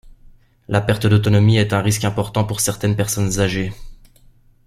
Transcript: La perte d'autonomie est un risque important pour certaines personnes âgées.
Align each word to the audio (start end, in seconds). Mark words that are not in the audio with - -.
La 0.67 0.81
perte 0.81 1.05
d'autonomie 1.05 1.57
est 1.59 1.73
un 1.73 1.81
risque 1.83 2.05
important 2.05 2.43
pour 2.43 2.59
certaines 2.59 2.95
personnes 2.95 3.39
âgées. 3.39 3.71